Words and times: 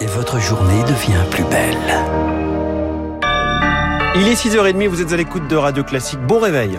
et 0.00 0.06
votre 0.06 0.40
journée 0.40 0.82
devient 0.82 1.24
plus 1.30 1.44
belle. 1.44 1.76
Il 4.16 4.28
est 4.28 4.34
6h30, 4.34 4.86
vous 4.88 5.02
êtes 5.02 5.12
à 5.12 5.16
l'écoute 5.16 5.48
de 5.48 5.56
Radio 5.56 5.82
Classique. 5.82 6.20
Bon 6.20 6.38
réveil. 6.38 6.78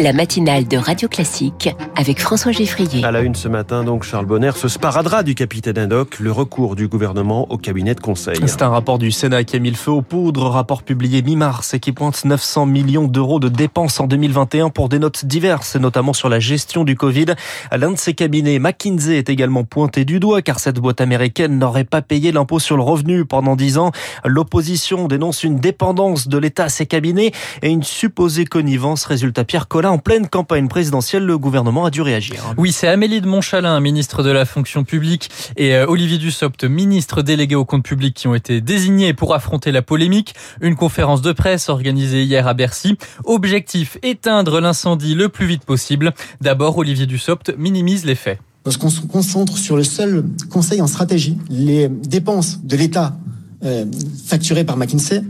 La 0.00 0.12
matinale 0.12 0.66
de 0.66 0.76
Radio 0.76 1.08
Classique 1.08 1.68
avec 1.96 2.20
François 2.20 2.52
Geffrier. 2.52 3.04
À 3.04 3.12
la 3.12 3.20
une 3.20 3.34
ce 3.34 3.48
matin, 3.48 3.84
donc, 3.84 4.02
Charles 4.02 4.26
Bonner 4.26 4.52
se 4.56 4.68
sparadrap 4.68 5.24
du 5.24 5.34
capitaine 5.34 5.78
Haddock, 5.78 6.18
le 6.18 6.32
recours 6.32 6.74
du 6.74 6.88
gouvernement 6.88 7.46
au 7.50 7.58
cabinet 7.58 7.94
de 7.94 8.00
conseil. 8.00 8.36
C'est 8.46 8.62
un 8.62 8.68
rapport 8.68 8.98
du 8.98 9.12
Sénat 9.12 9.44
qui 9.44 9.56
a 9.56 9.58
mis 9.58 9.70
le 9.70 9.76
feu 9.76 9.92
aux 9.92 10.02
poudres, 10.02 10.50
rapport 10.50 10.82
publié 10.82 11.22
mi-mars 11.22 11.74
et 11.74 11.80
qui 11.80 11.92
pointe 11.92 12.24
900 12.24 12.66
millions 12.66 13.06
d'euros 13.06 13.38
de 13.38 13.48
dépenses 13.48 14.00
en 14.00 14.06
2021 14.06 14.70
pour 14.70 14.88
des 14.88 14.98
notes 14.98 15.24
diverses, 15.24 15.76
notamment 15.76 16.12
sur 16.12 16.28
la 16.28 16.40
gestion 16.40 16.84
du 16.84 16.96
Covid. 16.96 17.26
L'un 17.72 17.92
de 17.92 17.98
ces 17.98 18.14
cabinets, 18.14 18.58
McKinsey, 18.58 19.16
est 19.18 19.28
également 19.28 19.64
pointé 19.64 20.04
du 20.04 20.18
doigt 20.18 20.42
car 20.42 20.58
cette 20.58 20.80
boîte 20.80 21.00
américaine 21.00 21.58
n'aurait 21.58 21.84
pas 21.84 22.02
payé 22.02 22.32
l'impôt 22.32 22.58
sur 22.58 22.76
le 22.76 22.82
revenu 22.82 23.24
pendant 23.24 23.54
10 23.54 23.78
ans. 23.78 23.92
L'opposition 24.24 25.06
dénonce 25.06 25.44
une 25.44 25.60
dépendance 25.60 26.28
de 26.28 26.38
l'État 26.38 26.64
à 26.64 26.68
ces 26.68 26.86
cabinets 26.86 27.32
et 27.62 27.68
une 27.68 27.82
supposée 27.82 28.44
connivence. 28.44 29.04
Résultat, 29.04 29.44
Pierre 29.44 29.68
Collin 29.68 29.83
en 29.90 29.98
pleine 29.98 30.28
campagne 30.28 30.68
présidentielle, 30.68 31.24
le 31.24 31.38
gouvernement 31.38 31.84
a 31.84 31.90
dû 31.90 32.02
réagir. 32.02 32.54
Oui, 32.56 32.72
c'est 32.72 32.88
Amélie 32.88 33.20
de 33.20 33.26
Montchalin, 33.26 33.78
ministre 33.80 34.22
de 34.22 34.30
la 34.30 34.44
fonction 34.44 34.84
publique, 34.84 35.30
et 35.56 35.74
euh, 35.74 35.86
Olivier 35.86 36.18
Dussopt, 36.18 36.64
ministre 36.64 37.22
délégué 37.22 37.54
au 37.54 37.64
compte 37.64 37.84
public, 37.84 38.14
qui 38.14 38.28
ont 38.28 38.34
été 38.34 38.60
désignés 38.60 39.14
pour 39.14 39.34
affronter 39.34 39.72
la 39.72 39.82
polémique. 39.82 40.34
Une 40.60 40.76
conférence 40.76 41.22
de 41.22 41.32
presse 41.32 41.68
organisée 41.68 42.22
hier 42.22 42.46
à 42.46 42.54
Bercy. 42.54 42.96
Objectif, 43.24 43.98
éteindre 44.02 44.60
l'incendie 44.60 45.14
le 45.14 45.28
plus 45.28 45.46
vite 45.46 45.64
possible. 45.64 46.12
D'abord, 46.40 46.76
Olivier 46.78 47.06
Dussopt 47.06 47.54
minimise 47.56 48.04
les 48.04 48.14
faits. 48.14 48.38
Lorsqu'on 48.64 48.90
se 48.90 49.00
concentre 49.02 49.58
sur 49.58 49.76
le 49.76 49.84
seul 49.84 50.24
conseil 50.50 50.80
en 50.80 50.86
stratégie, 50.86 51.36
les 51.50 51.88
dépenses 51.88 52.60
de 52.62 52.76
l'État 52.76 53.16
euh, 53.64 53.84
facturées 54.26 54.64
par 54.64 54.76
McKinsey 54.76 55.22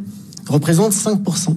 représentent 0.48 0.92
5% 0.92 1.56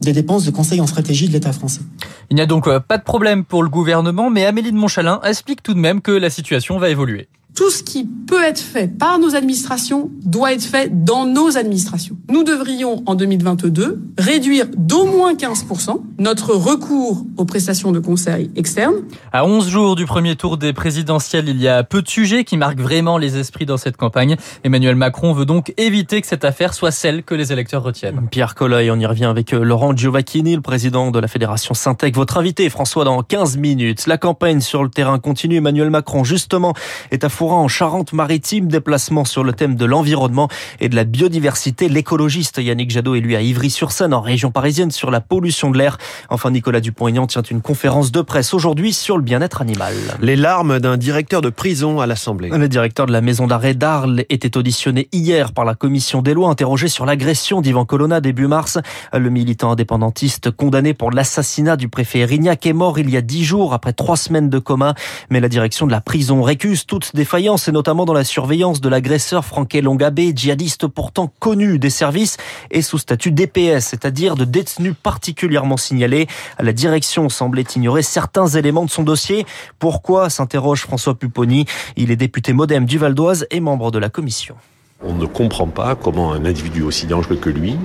des 0.00 0.12
dépenses 0.12 0.44
de 0.44 0.50
conseil 0.50 0.80
en 0.80 0.86
stratégie 0.86 1.28
de 1.28 1.32
l'État 1.32 1.52
français. 1.52 1.82
Il 2.30 2.36
n'y 2.36 2.42
a 2.42 2.46
donc 2.46 2.66
euh, 2.66 2.80
pas 2.80 2.98
de 2.98 3.02
problème 3.02 3.44
pour 3.44 3.62
le 3.62 3.68
gouvernement, 3.68 4.30
mais 4.30 4.46
Amélie 4.46 4.72
de 4.72 4.76
Montchalin 4.76 5.20
explique 5.24 5.62
tout 5.62 5.74
de 5.74 5.78
même 5.78 6.00
que 6.00 6.12
la 6.12 6.30
situation 6.30 6.78
va 6.78 6.88
évoluer 6.88 7.28
tout 7.60 7.68
ce 7.68 7.82
qui 7.82 8.06
peut 8.26 8.42
être 8.42 8.58
fait 8.58 8.88
par 8.88 9.18
nos 9.18 9.36
administrations 9.36 10.10
doit 10.24 10.54
être 10.54 10.62
fait 10.62 11.04
dans 11.04 11.26
nos 11.26 11.58
administrations. 11.58 12.16
Nous 12.30 12.42
devrions, 12.42 13.02
en 13.04 13.14
2022, 13.14 14.00
réduire 14.16 14.64
d'au 14.74 15.04
moins 15.04 15.34
15% 15.34 16.00
notre 16.18 16.54
recours 16.54 17.26
aux 17.36 17.44
prestations 17.44 17.92
de 17.92 17.98
conseil 17.98 18.50
externes. 18.56 18.94
À 19.32 19.44
11 19.44 19.68
jours 19.68 19.94
du 19.94 20.06
premier 20.06 20.36
tour 20.36 20.56
des 20.56 20.72
présidentielles, 20.72 21.50
il 21.50 21.60
y 21.60 21.68
a 21.68 21.84
peu 21.84 22.00
de 22.00 22.08
sujets 22.08 22.44
qui 22.44 22.56
marquent 22.56 22.80
vraiment 22.80 23.18
les 23.18 23.36
esprits 23.36 23.66
dans 23.66 23.76
cette 23.76 23.98
campagne. 23.98 24.36
Emmanuel 24.64 24.94
Macron 24.96 25.34
veut 25.34 25.44
donc 25.44 25.74
éviter 25.76 26.22
que 26.22 26.26
cette 26.26 26.46
affaire 26.46 26.72
soit 26.72 26.92
celle 26.92 27.22
que 27.24 27.34
les 27.34 27.52
électeurs 27.52 27.82
retiennent. 27.82 28.26
Pierre 28.30 28.54
Colloy, 28.54 28.90
on 28.90 28.98
y 28.98 29.04
revient 29.04 29.26
avec 29.26 29.52
euh, 29.52 29.62
Laurent 29.62 29.94
Giovacchini, 29.94 30.54
le 30.54 30.62
président 30.62 31.10
de 31.10 31.18
la 31.18 31.28
Fédération 31.28 31.74
Syntec. 31.74 32.14
Votre 32.14 32.38
invité, 32.38 32.70
François, 32.70 33.04
dans 33.04 33.22
15 33.22 33.58
minutes. 33.58 34.06
La 34.06 34.16
campagne 34.16 34.62
sur 34.62 34.82
le 34.82 34.88
terrain 34.88 35.18
continue. 35.18 35.56
Emmanuel 35.56 35.90
Macron, 35.90 36.24
justement, 36.24 36.72
est 37.10 37.22
à 37.22 37.28
en 37.56 37.68
Charente-Maritime, 37.68 38.68
déplacement 38.68 39.24
sur 39.24 39.44
le 39.44 39.52
thème 39.52 39.74
de 39.74 39.84
l'environnement 39.84 40.48
et 40.80 40.88
de 40.88 40.96
la 40.96 41.04
biodiversité. 41.04 41.88
L'écologiste 41.88 42.58
Yannick 42.58 42.90
Jadot 42.90 43.14
est 43.14 43.20
lui 43.20 43.36
à 43.36 43.42
Ivry-sur-Seine, 43.42 44.14
en 44.14 44.20
région 44.20 44.50
parisienne, 44.50 44.90
sur 44.90 45.10
la 45.10 45.20
pollution 45.20 45.70
de 45.70 45.78
l'air. 45.78 45.98
Enfin, 46.28 46.50
Nicolas 46.50 46.80
Dupont-Aignan 46.80 47.26
tient 47.26 47.42
une 47.42 47.60
conférence 47.60 48.12
de 48.12 48.22
presse 48.22 48.54
aujourd'hui 48.54 48.92
sur 48.92 49.16
le 49.16 49.22
bien-être 49.22 49.62
animal. 49.62 49.94
Les 50.20 50.36
larmes 50.36 50.78
d'un 50.78 50.96
directeur 50.96 51.40
de 51.40 51.50
prison 51.50 52.00
à 52.00 52.06
l'Assemblée. 52.06 52.50
Le 52.50 52.68
directeur 52.68 53.06
de 53.06 53.12
la 53.12 53.20
maison 53.20 53.46
d'arrêt 53.46 53.74
d'Arles 53.74 54.24
était 54.28 54.56
auditionné 54.56 55.08
hier 55.12 55.52
par 55.52 55.64
la 55.64 55.74
commission 55.74 56.22
des 56.22 56.34
lois, 56.34 56.50
interrogé 56.50 56.88
sur 56.88 57.06
l'agression 57.06 57.60
d'Ivan 57.60 57.84
Colonna 57.84 58.20
début 58.20 58.46
mars. 58.46 58.78
Le 59.12 59.30
militant 59.30 59.72
indépendantiste 59.72 60.50
condamné 60.50 60.94
pour 60.94 61.10
l'assassinat 61.10 61.76
du 61.76 61.88
préfet 61.88 62.20
Erignac 62.20 62.66
est 62.66 62.72
mort 62.72 62.98
il 62.98 63.10
y 63.10 63.16
a 63.16 63.22
dix 63.22 63.44
jours 63.44 63.74
après 63.74 63.92
trois 63.92 64.16
semaines 64.16 64.50
de 64.50 64.58
coma. 64.58 64.94
Mais 65.30 65.40
la 65.40 65.48
direction 65.48 65.86
de 65.86 65.92
la 65.92 66.00
prison 66.00 66.42
récuse 66.42 66.86
toute 66.86 67.14
défaillance 67.14 67.39
et 67.40 67.72
notamment 67.72 68.04
dans 68.04 68.12
la 68.12 68.24
surveillance 68.24 68.82
de 68.82 68.88
l'agresseur 68.90 69.46
Franquet 69.46 69.80
Longabé, 69.80 70.32
djihadiste 70.36 70.86
pourtant 70.86 71.32
connu 71.38 71.78
des 71.78 71.88
services 71.88 72.36
et 72.70 72.82
sous 72.82 72.98
statut 72.98 73.32
DPS, 73.32 73.80
c'est-à-dire 73.80 74.36
de 74.36 74.44
détenu 74.44 74.92
particulièrement 74.92 75.78
signalé. 75.78 76.26
La 76.58 76.74
direction 76.74 77.30
semblait 77.30 77.64
ignorer 77.74 78.02
certains 78.02 78.46
éléments 78.46 78.84
de 78.84 78.90
son 78.90 79.04
dossier. 79.04 79.46
Pourquoi 79.78 80.28
s'interroge 80.28 80.82
François 80.82 81.14
Pupponi 81.14 81.64
Il 81.96 82.10
est 82.10 82.16
député 82.16 82.52
modem 82.52 82.84
du 82.84 82.98
Val 82.98 83.14
d'Oise 83.14 83.46
et 83.50 83.60
membre 83.60 83.90
de 83.90 83.98
la 83.98 84.10
commission. 84.10 84.54
On 85.02 85.14
ne 85.14 85.24
comprend 85.24 85.66
pas 85.66 85.94
comment 85.94 86.34
un 86.34 86.44
individu 86.44 86.82
aussi 86.82 87.06
dangereux 87.06 87.36
que 87.36 87.48
lui 87.48 87.76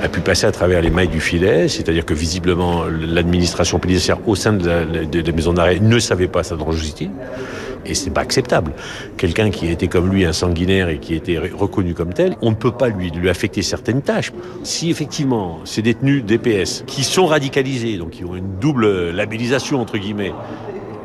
a 0.00 0.08
pu 0.08 0.20
passer 0.20 0.46
à 0.46 0.52
travers 0.52 0.80
les 0.80 0.90
mailles 0.90 1.08
du 1.08 1.20
filet, 1.20 1.66
c'est-à-dire 1.66 2.04
que 2.06 2.14
visiblement 2.14 2.84
l'administration 2.84 3.80
pénitentiaire 3.80 4.18
au 4.28 4.36
sein 4.36 4.52
de 4.52 4.68
la, 4.68 4.84
de 4.84 5.20
la 5.20 5.32
maison 5.32 5.52
d'arrêt 5.52 5.80
ne 5.80 5.98
savait 5.98 6.28
pas 6.28 6.44
sa 6.44 6.54
dangerosité. 6.54 7.10
Et 7.84 7.94
c'est 7.94 8.10
pas 8.10 8.20
acceptable. 8.20 8.72
Quelqu'un 9.16 9.50
qui 9.50 9.68
était 9.68 9.88
comme 9.88 10.10
lui 10.10 10.24
un 10.24 10.32
sanguinaire 10.32 10.88
et 10.88 10.98
qui 10.98 11.14
était 11.14 11.38
reconnu 11.38 11.94
comme 11.94 12.12
tel, 12.12 12.36
on 12.40 12.50
ne 12.50 12.54
peut 12.54 12.72
pas 12.72 12.88
lui, 12.88 13.10
lui 13.10 13.28
affecter 13.28 13.62
certaines 13.62 14.02
tâches. 14.02 14.32
Si 14.62 14.90
effectivement 14.90 15.60
ces 15.64 15.82
détenus 15.82 16.24
DPS 16.24 16.84
qui 16.86 17.04
sont 17.04 17.26
radicalisés, 17.26 17.96
donc 17.96 18.10
qui 18.10 18.24
ont 18.24 18.36
une 18.36 18.58
double 18.60 19.10
labellisation 19.10 19.80
entre 19.80 19.98
guillemets, 19.98 20.32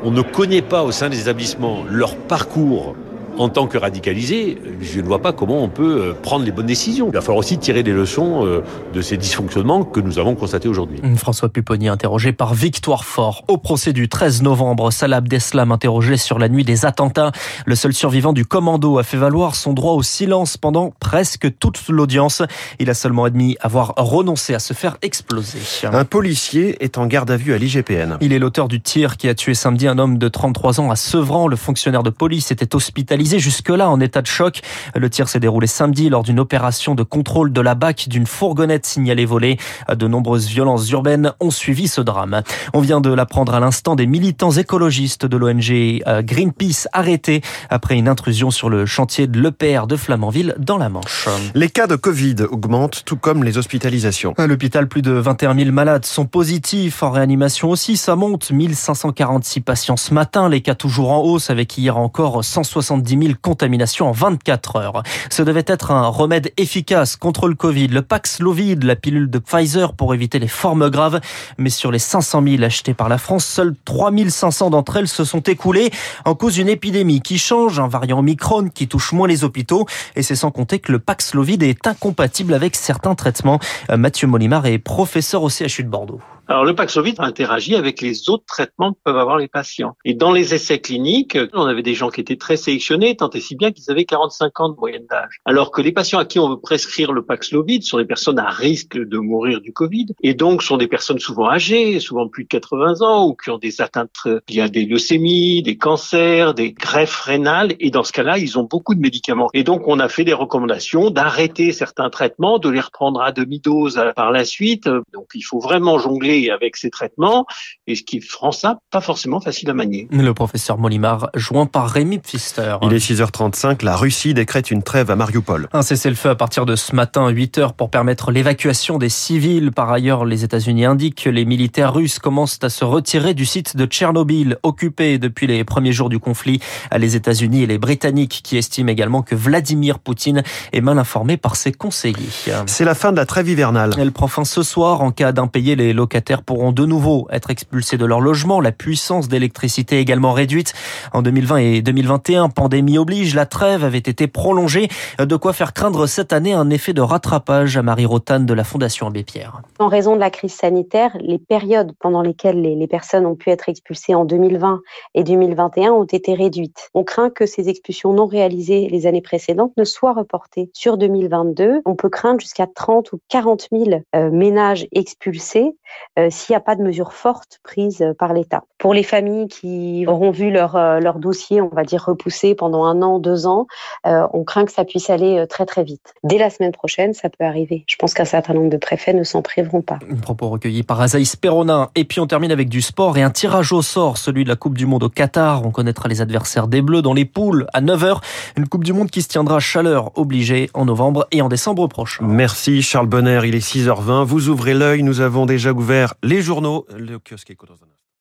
on 0.04 0.10
ne 0.10 0.22
connaît 0.22 0.62
pas 0.62 0.84
au 0.84 0.92
sein 0.92 1.08
des 1.08 1.20
établissements 1.20 1.84
leur 1.90 2.16
parcours 2.16 2.94
en 3.38 3.48
tant 3.48 3.66
que 3.66 3.78
radicalisé, 3.78 4.58
je 4.80 5.00
ne 5.00 5.06
vois 5.06 5.22
pas 5.22 5.32
comment 5.32 5.62
on 5.62 5.68
peut 5.68 6.02
euh, 6.02 6.12
prendre 6.12 6.44
les 6.44 6.50
bonnes 6.50 6.66
décisions. 6.66 7.08
Il 7.08 7.14
va 7.14 7.20
falloir 7.20 7.38
aussi 7.38 7.56
tirer 7.58 7.82
des 7.82 7.92
leçons 7.92 8.44
euh, 8.44 8.62
de 8.92 9.00
ces 9.00 9.16
dysfonctionnements 9.16 9.84
que 9.84 10.00
nous 10.00 10.18
avons 10.18 10.34
constatés 10.34 10.68
aujourd'hui. 10.68 11.00
François 11.16 11.48
Pupponi 11.48 11.88
interrogé 11.88 12.32
par 12.32 12.54
Victoire 12.54 13.04
Fort. 13.04 13.44
Au 13.48 13.56
procès 13.56 13.92
du 13.92 14.08
13 14.08 14.42
novembre, 14.42 14.90
Salah 14.90 15.18
Abdeslam 15.18 15.70
interrogé 15.70 16.16
sur 16.16 16.38
la 16.38 16.48
nuit 16.48 16.64
des 16.64 16.84
attentats. 16.84 17.32
Le 17.64 17.76
seul 17.76 17.94
survivant 17.94 18.32
du 18.32 18.44
commando 18.44 18.98
a 18.98 19.04
fait 19.04 19.16
valoir 19.16 19.54
son 19.54 19.72
droit 19.72 19.92
au 19.92 20.02
silence 20.02 20.56
pendant 20.56 20.92
presque 20.98 21.58
toute 21.58 21.80
l'audience. 21.88 22.42
Il 22.80 22.90
a 22.90 22.94
seulement 22.94 23.24
admis 23.24 23.56
avoir 23.60 23.94
renoncé 23.96 24.54
à 24.54 24.58
se 24.58 24.74
faire 24.74 24.96
exploser. 25.02 25.58
Un 25.84 26.04
policier 26.04 26.82
est 26.82 26.98
en 26.98 27.06
garde 27.06 27.30
à 27.30 27.36
vue 27.36 27.54
à 27.54 27.58
l'IGPN. 27.58 28.16
Il 28.20 28.32
est 28.32 28.38
l'auteur 28.38 28.66
du 28.66 28.80
tir 28.80 29.16
qui 29.16 29.28
a 29.28 29.34
tué 29.34 29.54
samedi 29.54 29.86
un 29.86 29.98
homme 29.98 30.18
de 30.18 30.28
33 30.28 30.80
ans 30.80 30.90
à 30.90 30.96
Sevran. 30.96 31.46
Le 31.46 31.56
fonctionnaire 31.56 32.02
de 32.02 32.10
police 32.10 32.50
était 32.50 32.74
hospitalisé 32.74 33.27
jusque-là 33.36 33.90
en 33.90 34.00
état 34.00 34.22
de 34.22 34.26
choc. 34.26 34.62
Le 34.94 35.10
tir 35.10 35.28
s'est 35.28 35.40
déroulé 35.40 35.66
samedi 35.66 36.08
lors 36.08 36.22
d'une 36.22 36.40
opération 36.40 36.94
de 36.94 37.02
contrôle 37.02 37.52
de 37.52 37.60
la 37.60 37.74
BAC 37.74 38.08
d'une 38.08 38.26
fourgonnette 38.26 38.86
signalée 38.86 39.26
volée. 39.26 39.58
De 39.94 40.08
nombreuses 40.08 40.48
violences 40.48 40.90
urbaines 40.90 41.32
ont 41.40 41.50
suivi 41.50 41.88
ce 41.88 42.00
drame. 42.00 42.42
On 42.72 42.80
vient 42.80 43.02
de 43.02 43.12
l'apprendre 43.12 43.54
à 43.54 43.60
l'instant 43.60 43.94
des 43.94 44.06
militants 44.06 44.52
écologistes 44.52 45.26
de 45.26 45.36
l'ONG 45.36 46.02
euh, 46.06 46.22
Greenpeace 46.22 46.88
arrêtés 46.92 47.42
après 47.68 47.96
une 47.96 48.08
intrusion 48.08 48.50
sur 48.50 48.70
le 48.70 48.86
chantier 48.86 49.26
de 49.26 49.40
l'EPR 49.40 49.86
de 49.86 49.96
Flamanville 49.96 50.54
dans 50.58 50.78
la 50.78 50.88
Manche. 50.88 51.28
Les 51.54 51.68
cas 51.68 51.86
de 51.86 51.96
Covid 51.96 52.36
augmentent, 52.50 53.02
tout 53.04 53.16
comme 53.16 53.44
les 53.44 53.58
hospitalisations. 53.58 54.34
À 54.38 54.46
l'hôpital, 54.46 54.88
plus 54.88 55.02
de 55.02 55.12
21 55.12 55.54
000 55.54 55.72
malades 55.72 56.04
sont 56.04 56.26
positifs. 56.26 57.02
En 57.02 57.10
réanimation 57.10 57.70
aussi, 57.70 57.96
ça 57.96 58.16
monte. 58.16 58.50
1546 58.50 59.60
patients 59.60 59.96
ce 59.96 60.14
matin. 60.14 60.48
Les 60.48 60.60
cas 60.60 60.74
toujours 60.74 61.10
en 61.10 61.22
hausse 61.22 61.50
avec 61.50 61.76
hier 61.76 61.98
encore 61.98 62.44
170 62.44 63.16
000 63.20 63.34
contaminations 63.40 64.08
en 64.08 64.12
24 64.12 64.76
heures. 64.76 65.02
Ce 65.30 65.42
devait 65.42 65.64
être 65.66 65.90
un 65.90 66.06
remède 66.08 66.52
efficace 66.56 67.16
contre 67.16 67.48
le 67.48 67.54
Covid. 67.54 67.88
Le 67.88 68.02
Paxlovid, 68.02 68.84
la 68.84 68.96
pilule 68.96 69.30
de 69.30 69.38
Pfizer 69.38 69.94
pour 69.94 70.14
éviter 70.14 70.38
les 70.38 70.48
formes 70.48 70.90
graves. 70.90 71.20
Mais 71.58 71.70
sur 71.70 71.90
les 71.90 71.98
500 71.98 72.42
000 72.46 72.62
achetées 72.62 72.94
par 72.94 73.08
la 73.08 73.18
France, 73.18 73.44
seuls 73.44 73.74
3 73.84 74.12
500 74.28 74.70
d'entre 74.70 74.96
elles 74.96 75.08
se 75.08 75.24
sont 75.24 75.40
écoulées 75.40 75.90
en 76.24 76.34
cause 76.34 76.54
d'une 76.54 76.68
épidémie 76.68 77.20
qui 77.20 77.38
change, 77.38 77.78
un 77.78 77.88
variant 77.88 78.18
Omicron 78.18 78.68
qui 78.68 78.88
touche 78.88 79.12
moins 79.12 79.28
les 79.28 79.44
hôpitaux. 79.44 79.86
Et 80.16 80.22
c'est 80.22 80.36
sans 80.36 80.50
compter 80.50 80.78
que 80.78 80.92
le 80.92 80.98
Paxlovid 80.98 81.62
est 81.62 81.86
incompatible 81.86 82.54
avec 82.54 82.76
certains 82.76 83.14
traitements. 83.14 83.58
Euh, 83.90 83.96
Mathieu 83.96 84.26
Molimar 84.26 84.66
est 84.66 84.78
professeur 84.78 85.42
au 85.42 85.48
CHU 85.48 85.84
de 85.84 85.88
Bordeaux. 85.88 86.20
Alors 86.50 86.64
le 86.64 86.74
Paxlovid 86.74 87.16
interagit 87.18 87.74
avec 87.74 88.00
les 88.00 88.30
autres 88.30 88.46
traitements 88.46 88.94
que 88.94 88.98
peuvent 89.04 89.18
avoir 89.18 89.36
les 89.36 89.48
patients. 89.48 89.96
Et 90.06 90.14
dans 90.14 90.32
les 90.32 90.54
essais 90.54 90.78
cliniques, 90.78 91.36
on 91.52 91.66
avait 91.66 91.82
des 91.82 91.92
gens 91.92 92.08
qui 92.08 92.22
étaient 92.22 92.36
très 92.36 92.56
sélectionnés, 92.56 93.16
tant 93.16 93.28
et 93.28 93.40
si 93.40 93.54
bien 93.54 93.70
qu'ils 93.70 93.90
avaient 93.90 94.06
45 94.06 94.58
ans 94.60 94.68
de 94.70 94.76
moyenne 94.76 95.04
d'âge. 95.10 95.40
Alors 95.44 95.70
que 95.70 95.82
les 95.82 95.92
patients 95.92 96.18
à 96.18 96.24
qui 96.24 96.38
on 96.38 96.48
veut 96.48 96.58
prescrire 96.58 97.12
le 97.12 97.22
Paxlovid 97.22 97.82
sont 97.82 97.98
des 97.98 98.06
personnes 98.06 98.38
à 98.38 98.48
risque 98.48 98.96
de 98.96 99.18
mourir 99.18 99.60
du 99.60 99.74
Covid, 99.74 100.06
et 100.22 100.32
donc 100.32 100.62
sont 100.62 100.78
des 100.78 100.86
personnes 100.86 101.18
souvent 101.18 101.50
âgées, 101.50 102.00
souvent 102.00 102.28
plus 102.28 102.44
de 102.44 102.48
80 102.48 103.02
ans, 103.02 103.26
ou 103.26 103.34
qui 103.34 103.50
ont 103.50 103.58
des 103.58 103.82
atteintes, 103.82 104.16
y 104.48 104.62
a 104.62 104.70
des 104.70 104.86
leucémies, 104.86 105.62
des 105.62 105.76
cancers, 105.76 106.54
des 106.54 106.72
greffes 106.72 107.20
rénales, 107.20 107.74
et 107.78 107.90
dans 107.90 108.04
ce 108.04 108.12
cas-là, 108.12 108.38
ils 108.38 108.58
ont 108.58 108.64
beaucoup 108.64 108.94
de 108.94 109.00
médicaments. 109.00 109.50
Et 109.52 109.64
donc 109.64 109.86
on 109.86 109.98
a 109.98 110.08
fait 110.08 110.24
des 110.24 110.32
recommandations 110.32 111.10
d'arrêter 111.10 111.72
certains 111.72 112.08
traitements, 112.08 112.58
de 112.58 112.70
les 112.70 112.80
reprendre 112.80 113.20
à 113.20 113.32
demi-dose 113.32 114.02
par 114.16 114.32
la 114.32 114.46
suite. 114.46 114.88
Donc 115.12 115.26
il 115.34 115.42
faut 115.42 115.58
vraiment 115.58 115.98
jongler 115.98 116.37
avec 116.50 116.76
ces 116.76 116.90
traitements 116.90 117.46
et 117.86 117.94
ce 117.94 118.02
qui 118.02 118.22
rend 118.38 118.52
ça 118.52 118.78
pas 118.90 119.00
forcément 119.00 119.40
facile 119.40 119.70
à 119.70 119.74
manier. 119.74 120.08
Le 120.10 120.32
professeur 120.32 120.78
Molimar, 120.78 121.30
joint 121.34 121.66
par 121.66 121.90
Rémi 121.90 122.18
Pfister. 122.18 122.76
Il 122.82 122.92
est 122.92 122.98
6h35, 122.98 123.84
la 123.84 123.96
Russie 123.96 124.34
décrète 124.34 124.70
une 124.70 124.82
trêve 124.82 125.10
à 125.10 125.16
Mariupol. 125.16 125.68
Un 125.72 125.82
cessez-le-feu 125.82 126.30
à 126.30 126.34
partir 126.34 126.66
de 126.66 126.76
ce 126.76 126.94
matin 126.94 127.26
à 127.26 127.32
8h 127.32 127.74
pour 127.74 127.90
permettre 127.90 128.30
l'évacuation 128.30 128.98
des 128.98 129.08
civils. 129.08 129.72
Par 129.72 129.90
ailleurs, 129.90 130.24
les 130.24 130.44
États-Unis 130.44 130.84
indiquent 130.84 131.24
que 131.24 131.30
les 131.30 131.44
militaires 131.44 131.94
russes 131.94 132.18
commencent 132.18 132.58
à 132.62 132.68
se 132.68 132.84
retirer 132.84 133.34
du 133.34 133.46
site 133.46 133.76
de 133.76 133.86
Tchernobyl, 133.86 134.58
occupé 134.62 135.18
depuis 135.18 135.46
les 135.46 135.64
premiers 135.64 135.92
jours 135.92 136.08
du 136.08 136.18
conflit. 136.18 136.60
Les 136.96 137.16
États-Unis 137.16 137.62
et 137.62 137.66
les 137.66 137.78
Britanniques 137.78 138.40
qui 138.44 138.56
estiment 138.56 138.90
également 138.90 139.22
que 139.22 139.34
Vladimir 139.34 139.98
Poutine 139.98 140.42
est 140.72 140.80
mal 140.80 140.98
informé 140.98 141.36
par 141.36 141.56
ses 141.56 141.72
conseillers. 141.72 142.28
C'est 142.66 142.84
la 142.84 142.94
fin 142.94 143.12
de 143.12 143.16
la 143.16 143.26
trêve 143.26 143.48
hivernale. 143.48 143.94
Elle 143.98 144.12
prend 144.12 144.28
fin 144.28 144.44
ce 144.44 144.62
soir. 144.62 145.00
En 145.00 145.10
cas 145.10 145.32
d'impayé, 145.32 145.76
les 145.76 145.92
locataires 145.92 146.27
pourront 146.36 146.72
de 146.72 146.84
nouveau 146.84 147.26
être 147.30 147.50
expulsés 147.50 147.96
de 147.96 148.04
leur 148.04 148.20
logement. 148.20 148.60
La 148.60 148.72
puissance 148.72 149.28
d'électricité 149.28 149.98
également 149.98 150.32
réduite. 150.32 150.74
En 151.12 151.22
2020 151.22 151.56
et 151.56 151.82
2021, 151.82 152.50
pandémie 152.50 152.98
oblige, 152.98 153.34
la 153.34 153.46
trêve 153.46 153.84
avait 153.84 153.98
été 153.98 154.26
prolongée. 154.26 154.88
De 155.18 155.36
quoi 155.36 155.52
faire 155.52 155.72
craindre 155.72 156.06
cette 156.06 156.32
année 156.32 156.52
un 156.52 156.70
effet 156.70 156.92
de 156.92 157.00
rattrapage 157.00 157.76
à 157.76 157.82
Marie 157.82 158.06
Rotane 158.06 158.46
de 158.46 158.54
la 158.54 158.64
Fondation 158.64 159.06
Abbé 159.06 159.24
Pierre. 159.24 159.62
En 159.78 159.88
raison 159.88 160.14
de 160.14 160.20
la 160.20 160.30
crise 160.30 160.54
sanitaire, 160.54 161.16
les 161.20 161.38
périodes 161.38 161.92
pendant 162.00 162.22
lesquelles 162.22 162.60
les, 162.60 162.86
personnes 162.86 163.26
ont 163.26 163.36
pu 163.36 163.50
être 163.50 163.68
expulsées 163.68 164.14
en 164.14 164.24
2020 164.24 164.80
et 165.14 165.24
2021 165.24 165.92
ont 165.92 166.04
été 166.04 166.34
réduites. 166.34 166.90
On 166.94 167.04
craint 167.04 167.30
que 167.30 167.46
ces 167.46 167.68
expulsions 167.68 168.12
non 168.12 168.26
réalisées 168.26 168.88
les 168.88 169.06
années 169.06 169.22
précédentes 169.22 169.72
ne 169.76 169.84
soient 169.84 170.12
reportées 170.12 170.70
sur 170.72 170.96
2022. 170.96 171.82
On 171.84 171.96
peut 171.96 172.08
craindre 172.08 172.40
jusqu'à 172.40 172.66
30 172.66 173.12
ou 173.12 173.20
40 173.28 173.68
000 173.72 174.02
euh, 174.14 174.30
ménages 174.30 174.86
expulsés 174.92 175.76
euh, 176.18 176.28
s'il 176.30 176.52
n'y 176.52 176.56
a 176.56 176.60
pas 176.60 176.76
de 176.76 176.82
mesures 176.82 177.12
fortes 177.12 177.60
prises 177.62 178.02
euh, 178.02 178.12
par 178.14 178.32
l'État. 178.32 178.64
Pour 178.78 178.94
les 178.94 179.02
familles 179.02 179.48
qui 179.48 180.04
auront 180.06 180.30
vu 180.30 180.50
leur, 180.50 180.76
leur 181.00 181.18
dossier, 181.18 181.60
on 181.60 181.68
va 181.68 181.84
dire, 181.84 182.04
repoussé 182.04 182.54
pendant 182.54 182.84
un 182.84 183.02
an, 183.02 183.18
deux 183.18 183.46
ans, 183.46 183.66
on 184.04 184.44
craint 184.44 184.64
que 184.64 184.70
ça 184.70 184.84
puisse 184.84 185.10
aller 185.10 185.44
très 185.48 185.66
très 185.66 185.82
vite. 185.82 186.14
Dès 186.22 186.38
la 186.38 186.48
semaine 186.48 186.70
prochaine, 186.70 187.12
ça 187.12 187.28
peut 187.28 187.44
arriver. 187.44 187.84
Je 187.88 187.96
pense 187.96 188.14
qu'un 188.14 188.24
certain 188.24 188.54
nombre 188.54 188.70
de 188.70 188.76
préfets 188.76 189.14
ne 189.14 189.24
s'en 189.24 189.42
priveront 189.42 189.82
pas. 189.82 189.98
Un 190.10 190.16
propos 190.16 190.48
recueilli 190.48 190.84
par 190.84 191.00
Azaïs 191.00 191.34
Perronin. 191.34 191.88
Et 191.96 192.04
puis 192.04 192.20
on 192.20 192.26
termine 192.26 192.52
avec 192.52 192.68
du 192.68 192.82
sport 192.82 193.18
et 193.18 193.22
un 193.22 193.30
tirage 193.30 193.72
au 193.72 193.82
sort, 193.82 194.16
celui 194.16 194.44
de 194.44 194.48
la 194.48 194.56
Coupe 194.56 194.78
du 194.78 194.86
Monde 194.86 195.02
au 195.02 195.08
Qatar. 195.08 195.66
On 195.66 195.70
connaîtra 195.70 196.08
les 196.08 196.20
adversaires 196.20 196.68
des 196.68 196.82
Bleus 196.82 197.02
dans 197.02 197.14
les 197.14 197.24
poules 197.24 197.66
à 197.72 197.80
9h. 197.80 198.20
Une 198.56 198.68
Coupe 198.68 198.84
du 198.84 198.92
Monde 198.92 199.10
qui 199.10 199.22
se 199.22 199.28
tiendra 199.28 199.58
chaleur 199.60 200.16
obligée 200.16 200.70
en 200.74 200.84
novembre 200.84 201.26
et 201.32 201.42
en 201.42 201.48
décembre 201.48 201.86
prochain. 201.88 202.24
Merci 202.26 202.82
Charles 202.82 203.06
Bonner, 203.06 203.40
il 203.44 203.54
est 203.54 203.66
6h20. 203.66 204.24
Vous 204.24 204.48
ouvrez 204.48 204.74
l'œil, 204.74 205.02
nous 205.02 205.20
avons 205.20 205.46
déjà 205.46 205.72
ouvert 205.72 206.07
les 206.22 206.42
journaux. 206.42 206.86
Le 206.90 207.18
kiosque 207.18 207.50
éco 207.50 207.66
dans 207.66 207.76